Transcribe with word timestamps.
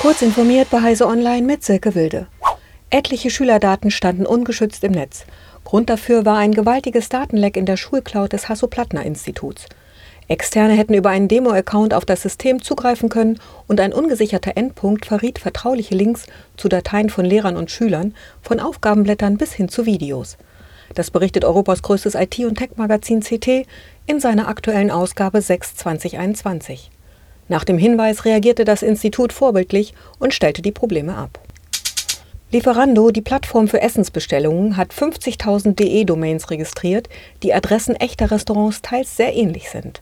Kurz 0.00 0.22
informiert 0.22 0.70
bei 0.70 0.80
Heise 0.80 1.06
Online 1.06 1.46
mit 1.46 1.62
Silke 1.62 1.94
Wilde. 1.94 2.26
Etliche 2.88 3.28
Schülerdaten 3.28 3.90
standen 3.90 4.24
ungeschützt 4.24 4.82
im 4.82 4.92
Netz. 4.92 5.26
Grund 5.62 5.90
dafür 5.90 6.24
war 6.24 6.38
ein 6.38 6.52
gewaltiges 6.52 7.10
Datenleck 7.10 7.54
in 7.54 7.66
der 7.66 7.76
Schulcloud 7.76 8.32
des 8.32 8.48
Hasso-Plattner-Instituts. 8.48 9.66
Externe 10.26 10.72
hätten 10.72 10.94
über 10.94 11.10
einen 11.10 11.28
Demo-Account 11.28 11.92
auf 11.92 12.06
das 12.06 12.22
System 12.22 12.62
zugreifen 12.62 13.10
können 13.10 13.38
und 13.68 13.78
ein 13.78 13.92
ungesicherter 13.92 14.56
Endpunkt 14.56 15.04
verriet 15.04 15.38
vertrauliche 15.38 15.94
Links 15.94 16.24
zu 16.56 16.70
Dateien 16.70 17.10
von 17.10 17.26
Lehrern 17.26 17.58
und 17.58 17.70
Schülern, 17.70 18.14
von 18.40 18.58
Aufgabenblättern 18.58 19.36
bis 19.36 19.52
hin 19.52 19.68
zu 19.68 19.84
Videos. 19.84 20.38
Das 20.94 21.10
berichtet 21.10 21.44
Europas 21.44 21.82
größtes 21.82 22.14
IT- 22.14 22.46
und 22.46 22.56
Tech-Magazin 22.56 23.20
CT 23.20 23.66
in 24.06 24.18
seiner 24.18 24.48
aktuellen 24.48 24.90
Ausgabe 24.90 25.42
6 25.42 25.76
2021. 25.76 26.90
Nach 27.50 27.64
dem 27.64 27.78
Hinweis 27.78 28.24
reagierte 28.24 28.64
das 28.64 28.80
Institut 28.80 29.32
vorbildlich 29.32 29.92
und 30.20 30.32
stellte 30.32 30.62
die 30.62 30.70
Probleme 30.70 31.16
ab. 31.16 31.40
Lieferando, 32.52 33.10
die 33.10 33.22
Plattform 33.22 33.66
für 33.66 33.82
Essensbestellungen, 33.82 34.76
hat 34.76 34.92
50.000 34.92 35.74
DE-Domains 35.74 36.50
registriert, 36.50 37.08
die 37.42 37.52
Adressen 37.52 37.96
echter 37.96 38.30
Restaurants 38.30 38.82
teils 38.82 39.16
sehr 39.16 39.34
ähnlich 39.34 39.68
sind. 39.68 40.00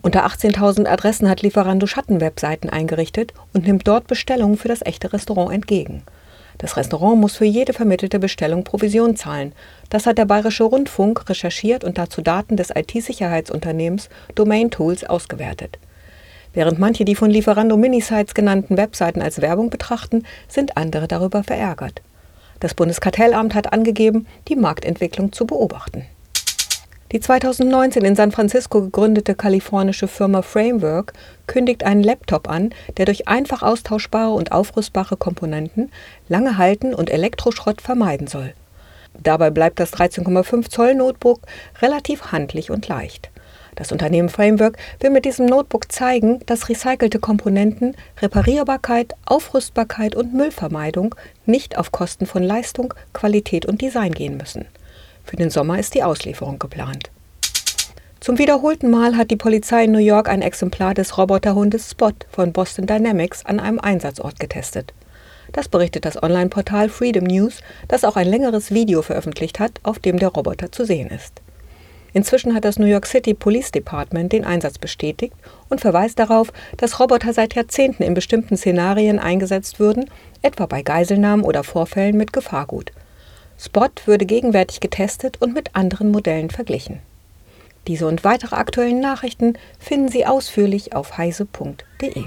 Unter 0.00 0.24
18.000 0.24 0.86
Adressen 0.86 1.28
hat 1.28 1.42
Lieferando 1.42 1.86
Schattenwebseiten 1.86 2.70
eingerichtet 2.70 3.34
und 3.52 3.66
nimmt 3.66 3.86
dort 3.86 4.06
Bestellungen 4.06 4.56
für 4.56 4.68
das 4.68 4.80
echte 4.80 5.12
Restaurant 5.12 5.52
entgegen. 5.52 6.02
Das 6.56 6.78
Restaurant 6.78 7.20
muss 7.20 7.36
für 7.36 7.44
jede 7.44 7.74
vermittelte 7.74 8.18
Bestellung 8.18 8.64
Provision 8.64 9.16
zahlen. 9.16 9.52
Das 9.90 10.06
hat 10.06 10.16
der 10.16 10.24
Bayerische 10.24 10.64
Rundfunk 10.64 11.28
recherchiert 11.28 11.84
und 11.84 11.98
dazu 11.98 12.22
Daten 12.22 12.56
des 12.56 12.70
IT-Sicherheitsunternehmens 12.74 14.08
Domain 14.34 14.70
Tools 14.70 15.04
ausgewertet. 15.04 15.78
Während 16.56 16.78
manche 16.78 17.04
die 17.04 17.14
von 17.14 17.28
Lieferando 17.28 17.76
Minisites 17.76 18.32
genannten 18.32 18.78
Webseiten 18.78 19.20
als 19.20 19.42
Werbung 19.42 19.68
betrachten, 19.68 20.24
sind 20.48 20.78
andere 20.78 21.06
darüber 21.06 21.44
verärgert. 21.44 22.00
Das 22.60 22.72
Bundeskartellamt 22.72 23.54
hat 23.54 23.74
angegeben, 23.74 24.26
die 24.48 24.56
Marktentwicklung 24.56 25.32
zu 25.32 25.46
beobachten. 25.46 26.06
Die 27.12 27.20
2019 27.20 28.06
in 28.06 28.16
San 28.16 28.32
Francisco 28.32 28.80
gegründete 28.80 29.34
kalifornische 29.34 30.08
Firma 30.08 30.40
Framework 30.40 31.12
kündigt 31.46 31.84
einen 31.84 32.02
Laptop 32.02 32.48
an, 32.48 32.70
der 32.96 33.04
durch 33.04 33.28
einfach 33.28 33.62
austauschbare 33.62 34.32
und 34.32 34.50
aufrüstbare 34.50 35.18
Komponenten 35.18 35.92
lange 36.26 36.56
halten 36.56 36.94
und 36.94 37.10
Elektroschrott 37.10 37.82
vermeiden 37.82 38.28
soll. 38.28 38.54
Dabei 39.22 39.50
bleibt 39.50 39.78
das 39.78 39.92
13,5 39.92 40.70
Zoll 40.70 40.94
Notebook 40.94 41.40
relativ 41.82 42.32
handlich 42.32 42.70
und 42.70 42.88
leicht. 42.88 43.30
Das 43.76 43.92
Unternehmen 43.92 44.30
Framework 44.30 44.78
will 45.00 45.10
mit 45.10 45.26
diesem 45.26 45.46
Notebook 45.46 45.92
zeigen, 45.92 46.40
dass 46.46 46.68
recycelte 46.68 47.20
Komponenten, 47.20 47.94
Reparierbarkeit, 48.20 49.14
Aufrüstbarkeit 49.26 50.16
und 50.16 50.34
Müllvermeidung 50.34 51.14
nicht 51.44 51.78
auf 51.78 51.92
Kosten 51.92 52.26
von 52.26 52.42
Leistung, 52.42 52.94
Qualität 53.12 53.66
und 53.66 53.82
Design 53.82 54.12
gehen 54.12 54.38
müssen. 54.38 54.64
Für 55.24 55.36
den 55.36 55.50
Sommer 55.50 55.78
ist 55.78 55.94
die 55.94 56.02
Auslieferung 56.02 56.58
geplant. 56.58 57.10
Zum 58.20 58.38
wiederholten 58.38 58.90
Mal 58.90 59.16
hat 59.16 59.30
die 59.30 59.36
Polizei 59.36 59.84
in 59.84 59.92
New 59.92 59.98
York 59.98 60.28
ein 60.28 60.42
Exemplar 60.42 60.94
des 60.94 61.18
Roboterhundes 61.18 61.90
Spot 61.90 62.12
von 62.30 62.52
Boston 62.52 62.86
Dynamics 62.86 63.44
an 63.44 63.60
einem 63.60 63.78
Einsatzort 63.78 64.40
getestet. 64.40 64.94
Das 65.52 65.68
berichtet 65.68 66.06
das 66.06 66.20
Online-Portal 66.20 66.88
Freedom 66.88 67.24
News, 67.24 67.60
das 67.88 68.04
auch 68.04 68.16
ein 68.16 68.26
längeres 68.26 68.72
Video 68.72 69.02
veröffentlicht 69.02 69.60
hat, 69.60 69.80
auf 69.82 69.98
dem 69.98 70.18
der 70.18 70.30
Roboter 70.30 70.72
zu 70.72 70.84
sehen 70.84 71.08
ist. 71.10 71.42
Inzwischen 72.16 72.54
hat 72.54 72.64
das 72.64 72.78
New 72.78 72.86
York 72.86 73.04
City 73.04 73.34
Police 73.34 73.72
Department 73.72 74.32
den 74.32 74.46
Einsatz 74.46 74.78
bestätigt 74.78 75.34
und 75.68 75.82
verweist 75.82 76.18
darauf, 76.18 76.50
dass 76.78 76.98
Roboter 76.98 77.34
seit 77.34 77.54
Jahrzehnten 77.54 78.02
in 78.02 78.14
bestimmten 78.14 78.56
Szenarien 78.56 79.18
eingesetzt 79.18 79.78
würden, 79.80 80.08
etwa 80.40 80.64
bei 80.64 80.80
Geiselnahmen 80.80 81.44
oder 81.44 81.62
Vorfällen 81.62 82.16
mit 82.16 82.32
Gefahrgut. 82.32 82.90
Spot 83.58 83.90
würde 84.06 84.24
gegenwärtig 84.24 84.80
getestet 84.80 85.42
und 85.42 85.52
mit 85.52 85.76
anderen 85.76 86.10
Modellen 86.10 86.48
verglichen. 86.48 87.00
Diese 87.86 88.06
und 88.06 88.24
weitere 88.24 88.56
aktuellen 88.56 89.00
Nachrichten 89.00 89.58
finden 89.78 90.08
Sie 90.08 90.24
ausführlich 90.24 90.94
auf 90.94 91.18
heise.de. 91.18 92.24